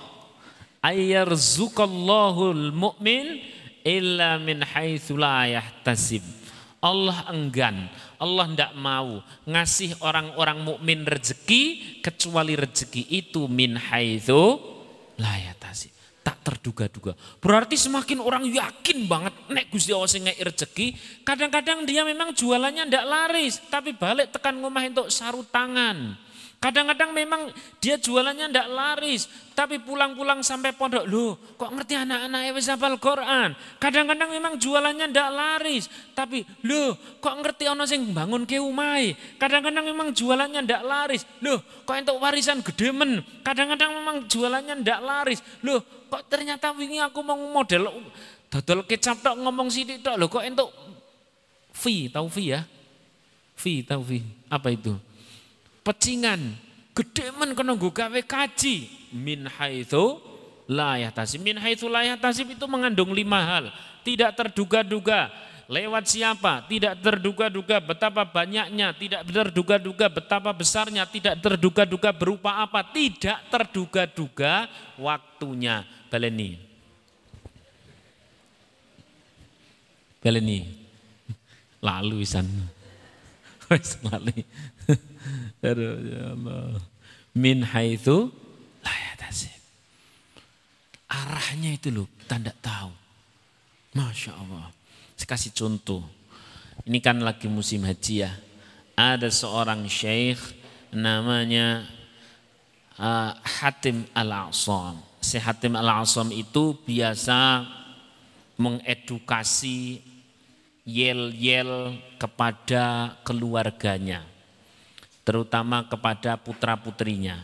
[0.85, 3.41] ayyarzuqallahul mu'min
[3.81, 6.21] illa min haitsu la yahtasib.
[6.85, 11.63] Allah enggan, Allah tidak mau ngasih orang-orang mukmin rezeki
[12.03, 14.59] kecuali rezeki itu min haitsu
[15.19, 15.95] la yahtasib.
[16.19, 17.15] Tak terduga-duga.
[17.39, 23.05] Berarti semakin orang yakin banget nek Gusti Allah sing rezeki, kadang-kadang dia memang jualannya ndak
[23.07, 26.28] laris, tapi balik tekan ngomah untuk sarut tangan
[26.59, 27.47] Kadang-kadang memang
[27.79, 33.55] dia jualannya ndak laris, tapi pulang-pulang sampai pondok, loh kok ngerti anak-anak wis hafal Quran.
[33.79, 39.15] Kadang-kadang memang jualannya ndak laris, tapi loh kok ngerti ono sing bangun ke umai.
[39.39, 43.23] Kadang-kadang memang jualannya ndak laris, loh kok entuk warisan gede men.
[43.39, 45.79] Kadang-kadang memang jualannya ndak laris, loh
[46.11, 47.87] kok ternyata wingi aku mau model
[48.51, 50.75] dodol kecap tok ngomong sidik tok, loh kok entuk
[51.71, 52.67] fee, tahu fee ya?
[53.55, 54.27] Fee, tahu fee.
[54.51, 54.99] Apa itu?
[55.89, 56.53] Pecingan.
[56.93, 58.77] Gede men kena gawe kaji.
[59.09, 60.21] Min haitsu
[60.69, 61.41] la yahtasib.
[61.41, 63.65] Min haitsu la yahtasib itu mengandung lima hal.
[64.05, 65.33] Tidak terduga-duga.
[65.69, 66.65] Lewat siapa?
[66.65, 68.93] Tidak terduga-duga betapa banyaknya.
[68.93, 71.05] Tidak terduga-duga betapa besarnya.
[71.09, 72.85] Tidak terduga-duga berupa apa?
[72.85, 75.85] Tidak terduga-duga waktunya.
[76.09, 76.57] Baleni.
[80.21, 80.59] Baleni.
[81.87, 82.49] Lalu isan.
[83.69, 84.01] Wis
[85.59, 86.79] Aduh, ya Allah.
[87.35, 88.31] Min haitsu
[88.83, 89.09] la.
[91.09, 92.93] Arahnya itu loh, tanda tahu.
[93.97, 94.69] Masya Allah.
[95.17, 96.05] Saya kasih contoh.
[96.85, 98.31] Ini kan lagi musim haji ya.
[98.93, 100.37] Ada seorang syekh
[100.93, 101.89] namanya
[103.01, 105.01] uh, Hatim Al-Asam.
[105.17, 107.65] Si Hatim Al-Asam itu biasa
[108.61, 110.05] mengedukasi
[110.85, 114.28] yel-yel kepada keluarganya
[115.29, 117.37] terutama kepada putra-putrinya.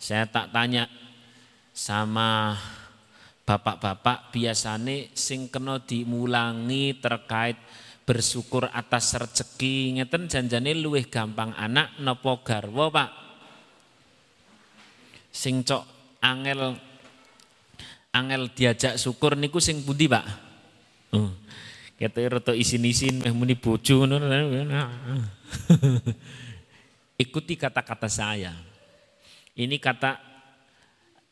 [0.00, 0.88] Saya tak tanya
[1.76, 2.56] sama
[3.44, 7.60] bapak-bapak biasanya sing kena dimulangi terkait
[8.08, 13.10] bersyukur atas rezeki ngeten janjane luwih gampang anak nopo garwa Pak.
[15.28, 15.84] Sing cok
[16.24, 16.72] angel
[18.16, 20.24] angel diajak syukur niku sing pundi Pak?
[21.12, 21.28] Oh.
[22.00, 24.08] Kete rada isin-isin meh muni bojo.
[27.14, 28.50] Ikuti kata-kata saya.
[29.54, 30.18] Ini kata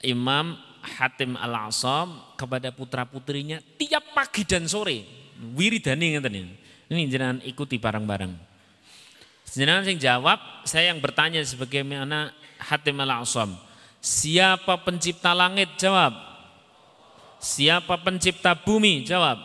[0.06, 5.02] Imam Hatim Al-Asam kepada putra-putrinya tiap pagi dan sore.
[5.58, 6.54] Wiridani ngeten ini.
[6.86, 8.30] Ini jangan ikuti bareng-bareng.
[9.52, 12.30] Jenengan sing jawab, saya yang bertanya sebagai anak
[12.62, 13.58] Hatim Al-Asam.
[13.98, 15.78] Siapa pencipta langit?
[15.78, 16.14] Jawab.
[17.42, 19.02] Siapa pencipta bumi?
[19.02, 19.38] Jawab.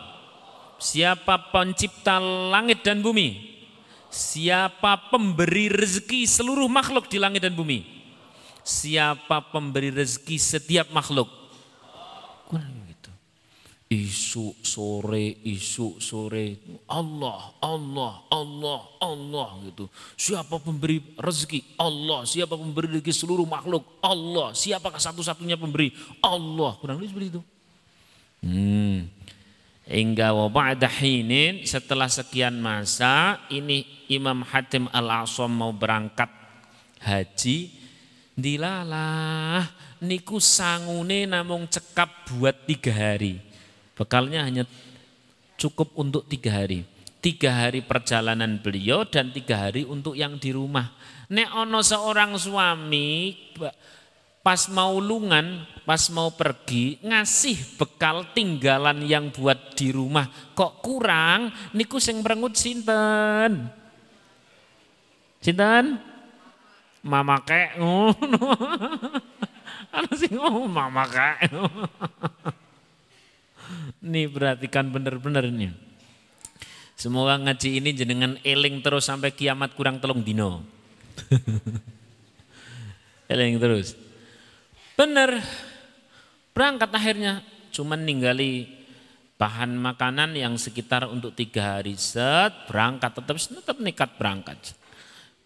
[0.78, 3.57] Siapa pencipta langit dan bumi?
[4.08, 7.84] Siapa pemberi rezeki seluruh makhluk di langit dan bumi?
[8.64, 11.28] Siapa pemberi rezeki setiap makhluk?
[12.48, 13.10] Gitu.
[13.88, 19.88] Isu sore, isu sore, Allah, Allah, Allah, Allah gitu.
[20.16, 21.76] Siapa pemberi rezeki?
[21.80, 22.24] Allah.
[22.24, 23.84] Siapa pemberi rezeki seluruh makhluk?
[24.00, 24.52] Allah.
[24.56, 25.92] Siapakah satu-satunya pemberi?
[26.24, 26.76] Allah.
[26.80, 27.42] Kurang lebih seperti itu.
[28.44, 29.08] Hmm.
[29.88, 36.28] Hingga wa ba'da hinin setelah sekian masa ini Imam Hatim Al-Asam mau berangkat
[37.00, 37.72] haji.
[38.36, 39.64] Dilalah
[40.04, 43.40] niku sangune namung cekap buat tiga hari.
[43.96, 44.68] Bekalnya hanya
[45.56, 46.84] cukup untuk tiga hari.
[47.18, 50.92] Tiga hari perjalanan beliau dan tiga hari untuk yang di rumah.
[51.32, 53.34] Nek ono seorang suami
[54.48, 60.24] pas mau lungan, pas mau pergi ngasih bekal tinggalan yang buat di rumah.
[60.56, 61.52] Kok kurang?
[61.76, 63.68] Niku sing merengut sinten?
[65.44, 66.00] Sinten?
[67.04, 68.56] Mama kek ngono.
[70.00, 71.44] Ana sing ngomong mama kek.
[74.08, 75.76] Nih perhatikan bener-bener nih
[76.96, 80.64] Semoga ngaji ini jenengan eling terus sampai kiamat kurang telung dino.
[83.28, 84.07] eling terus.
[84.98, 85.38] Bener.
[86.50, 87.38] Berangkat akhirnya
[87.70, 88.66] cuman ninggali
[89.38, 94.58] bahan makanan yang sekitar untuk tiga hari set berangkat tetap tetap nekat berangkat.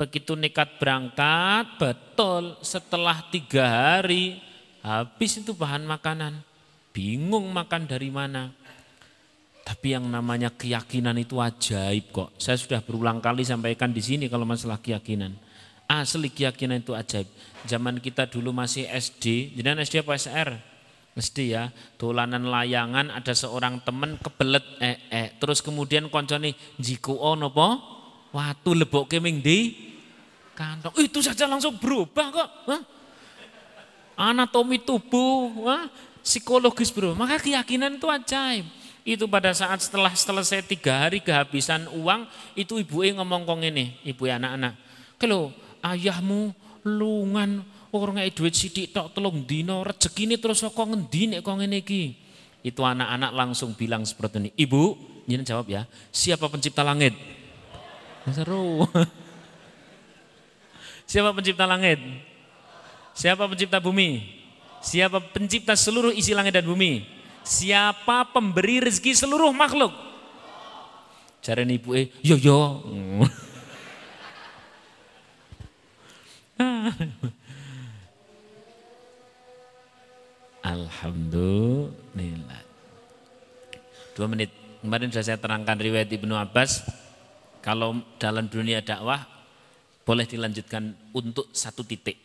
[0.00, 4.40] Begitu nekat berangkat betul setelah tiga hari
[4.80, 6.40] habis itu bahan makanan.
[6.96, 8.48] Bingung makan dari mana
[9.62, 12.32] tapi yang namanya keyakinan itu ajaib kok.
[12.40, 15.36] Saya sudah berulang kali sampaikan di sini kalau masalah keyakinan.
[15.92, 17.28] Asli keyakinan itu ajaib.
[17.68, 20.50] Zaman kita dulu masih SD, jadi SD apa SR?
[21.12, 21.68] SD ya,
[22.00, 25.28] dolanan layangan ada seorang temen kebelet eh, eh.
[25.36, 27.76] terus kemudian koncone jiku ono po,
[28.32, 29.76] watu lebok keming di
[30.56, 30.96] kantong.
[30.96, 32.50] Itu saja langsung berubah kok.
[32.72, 32.82] Hah?
[34.32, 35.92] Anatomi tubuh, Hah?
[36.24, 37.12] psikologis bro.
[37.12, 38.64] Maka keyakinan itu ajaib
[39.02, 42.22] itu pada saat setelah selesai tiga hari kehabisan uang,
[42.54, 44.78] itu ibu e ngomong kong ini, ibu anak-anak.
[45.18, 45.50] Kalau
[45.82, 46.54] ayahmu
[46.86, 51.54] lungan orang ngai duit sidik tok telung dino rezeki ini terus kok ngendi nek kok
[51.60, 52.16] ngene iki.
[52.62, 54.50] Itu anak-anak langsung bilang seperti ini.
[54.54, 54.82] Ibu,
[55.26, 55.82] ini jawab ya,
[56.14, 57.10] siapa pencipta langit?
[58.30, 58.86] Seru.
[61.10, 61.98] siapa pencipta langit?
[63.18, 64.22] Siapa pencipta bumi?
[64.78, 67.02] Siapa pencipta seluruh isi langit dan bumi?
[67.42, 69.90] Siapa pemberi rezeki seluruh makhluk?
[71.42, 72.58] Cara ibu eh, yo yo.
[80.62, 82.62] Alhamdulillah.
[84.14, 84.50] Dua menit.
[84.82, 86.82] Kemarin sudah saya terangkan riwayat Ibnu Abbas.
[87.62, 89.22] Kalau dalam dunia dakwah
[90.02, 92.18] boleh dilanjutkan untuk satu titik.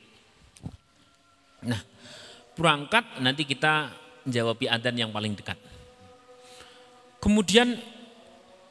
[1.62, 1.78] Nah,
[2.58, 3.94] berangkat nanti kita
[4.26, 5.62] menjawabi adzan yang paling dekat.
[7.22, 7.78] Kemudian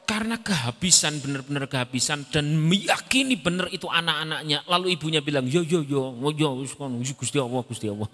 [0.07, 4.63] karena kehabisan benar-benar kehabisan dan meyakini benar itu anak-anaknya.
[4.63, 6.49] Lalu ibunya bilang yo yo yo yo
[7.11, 8.07] Gusti Allah Gusti Allah.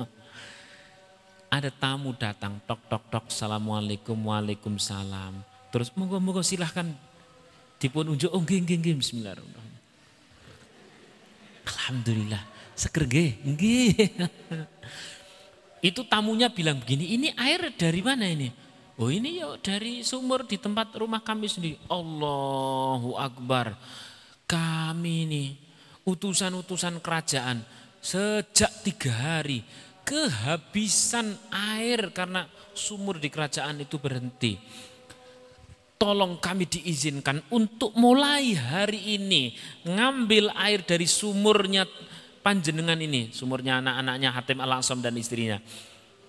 [1.54, 5.38] Ada tamu datang tok tok tok assalamualaikum waalaikumsalam.
[5.70, 6.89] Terus monggo monggo silahkan.
[7.78, 9.78] Dipun unjuk oh nggih nggih nggih bismillahirrahmanirrahim.
[11.70, 12.44] Alhamdulillah.
[12.74, 13.06] Seger
[15.94, 18.50] Itu tamunya bilang begini, ini air dari mana ini?
[19.02, 21.82] Oh ini ya dari sumur di tempat rumah kami sendiri.
[21.89, 23.74] Allahu Akbar.
[24.46, 25.46] Kami ini
[26.06, 27.66] utusan-utusan kerajaan
[27.98, 29.66] sejak tiga hari
[30.04, 34.60] kehabisan air karena sumur di kerajaan itu berhenti.
[35.98, 39.56] Tolong kami diizinkan untuk mulai hari ini
[39.88, 41.88] ngambil air dari sumurnya
[42.44, 45.58] panjenengan ini, sumurnya anak-anaknya Hatim Al-Asam dan istrinya.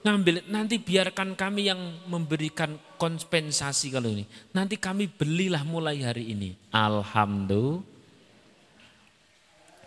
[0.05, 1.81] Ngambil, nanti biarkan kami yang
[2.13, 4.29] memberikan kompensasi kalau ini.
[4.53, 6.53] Nanti kami belilah mulai hari ini.
[6.77, 7.81] Alhamdulillah.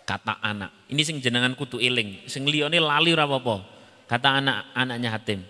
[0.02, 3.60] Kata anak, ini sing jenengan kutu iling, sing liyane lali apa
[4.08, 5.44] Kata anak anaknya Hatim,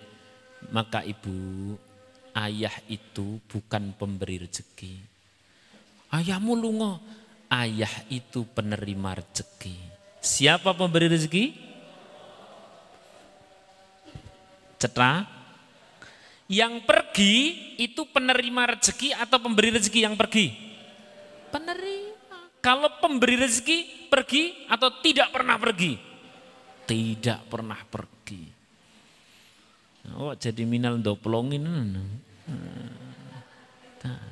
[0.75, 1.79] maka ibu,
[2.35, 4.99] ayah itu bukan pemberi rezeki.
[6.11, 6.99] Ayahmu lungo,
[7.55, 9.79] ayah itu penerima rezeki.
[10.19, 11.68] Siapa pemberi rezeki?
[14.79, 15.27] Cetra.
[16.49, 17.35] Yang pergi
[17.77, 20.49] itu penerima rezeki atau pemberi rezeki yang pergi?
[21.53, 22.57] Penerima.
[22.65, 25.93] Kalau pemberi rezeki pergi atau tidak pernah pergi?
[26.89, 28.43] Tidak pernah pergi.
[30.17, 31.69] Oh jadi minal doplongin.
[34.01, 34.23] Nah,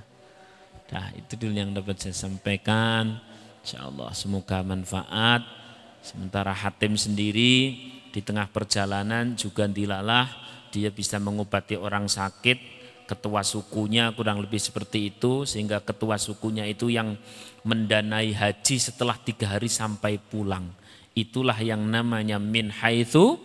[0.88, 3.20] nah itu dulu yang dapat saya sampaikan.
[3.60, 5.44] Insya Allah semoga manfaat.
[6.00, 7.76] Sementara Hatim sendiri
[8.16, 10.24] di tengah perjalanan juga dilalah
[10.72, 12.56] dia bisa mengobati orang sakit,
[13.04, 17.20] ketua sukunya kurang lebih seperti itu sehingga ketua sukunya itu yang
[17.60, 20.64] mendanai haji setelah tiga hari sampai pulang.
[21.12, 23.36] Itulah yang namanya min haithu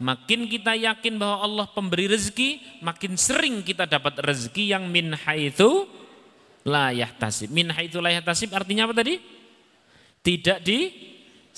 [0.00, 5.84] Makin kita yakin bahwa Allah pemberi rezeki, makin sering kita dapat rezeki yang min haitsu
[6.64, 7.52] la yahtasib.
[7.52, 9.20] Min haitsu la yahtasib artinya apa tadi?
[10.24, 11.09] Tidak di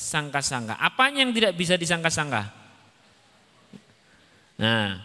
[0.03, 0.75] sangka-sangka.
[0.83, 2.51] Apanya yang tidak bisa disangka-sangka?
[4.59, 4.99] Nah,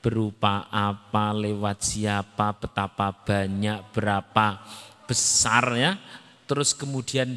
[0.00, 4.64] berupa apa, lewat siapa, betapa banyak, berapa.
[5.10, 5.98] besar ya.
[6.46, 7.34] Terus kemudian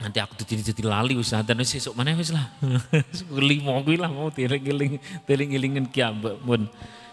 [0.00, 2.48] nanti aku tuh jadi lali wis dan esuk mana wis lah.
[3.36, 4.96] Limo kuwi lah mau tiring-iling
[5.28, 6.64] tiring-ilingin kiambek pun.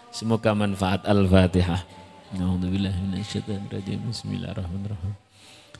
[0.08, 1.84] Semoga manfaat Al-Fatihah.
[2.40, 4.00] Nauzubillahi minasyaitonir rajim.
[4.08, 5.21] Bismillahirrahmanirrahim.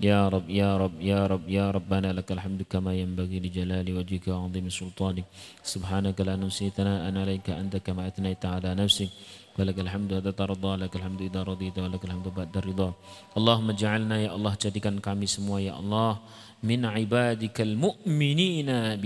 [0.00, 4.66] يا رب يا رب يا رب يا ربنا لك الحمد كما ينبغي لجلال وجهك وعظيم
[4.68, 5.26] سلطانك.
[5.62, 9.10] سبحانك لا نسي ثناء عليك أنت كما أثنيت على نفسك.
[9.54, 12.90] ولك الحمد إذا ترضى لك الحمد إذا رضيت ولك الحمد بعد الرضا.
[13.38, 16.18] اللهم اجعلنا يا الله jadikan kami semua ya Allah
[16.58, 18.98] min ibadikal mu'minina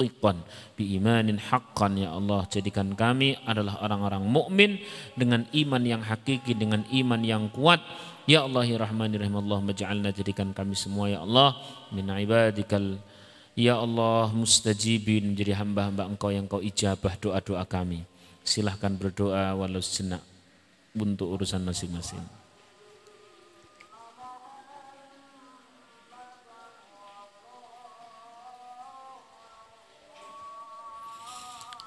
[0.00, 0.36] biimanin haqiqan
[0.76, 4.80] biimanin haqqan ya Allah jadikan kami adalah orang-orang mukmin
[5.12, 7.84] dengan iman yang hakiki dengan iman yang kuat
[8.28, 11.56] Ya Allah ya Rahman ya Rahim Allah maj'alna jadikan kami semua ya Allah
[11.90, 13.00] min ibadikal
[13.58, 18.06] Ya Allah mustajibin menjadi hamba-hamba engkau yang kau ijabah doa-doa kami.
[18.46, 20.24] Silahkan berdoa walau sejenak
[20.96, 22.39] untuk urusan masing-masing.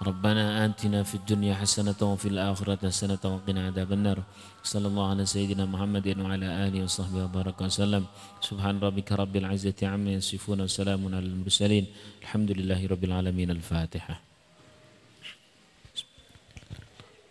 [0.04, 4.20] ربنا آتنا في الدنيا حسنة وفي الآخرة حسنة وقنا عذاب النار.
[4.64, 8.04] صلى الله على سيدنا محمد وعلى آله وصحبه وبارك وسلم.
[8.44, 11.86] سبحان ربك رب العزة عما يصفون وسلام على المرسلين.
[12.24, 13.50] الحمد لله رب العالمين.
[13.56, 14.16] الفاتحة.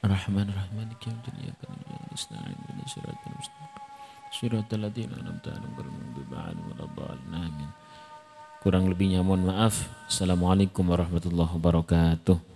[0.04, 0.74] الرحمن الرحيم.
[0.80, 2.56] يوم الدين؟ إياك نعبد وإياك نستعين.
[2.56, 3.70] اهدنا الصراط المستقيم.
[4.32, 7.32] صراط الذين أنعمت عليهم غير المغضوب عليهم ولا الضالين.
[7.36, 7.70] آمين.
[8.62, 9.90] Kurang lebihnya mohon maaf.
[10.06, 12.51] Assalamualaikum warahmatullahi wabarakatuh.